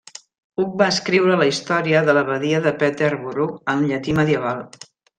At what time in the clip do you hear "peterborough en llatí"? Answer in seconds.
2.83-4.21